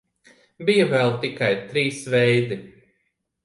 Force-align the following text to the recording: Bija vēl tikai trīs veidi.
Bija 0.69 0.87
vēl 0.93 1.13
tikai 1.27 1.51
trīs 1.69 2.03
veidi. 2.17 2.61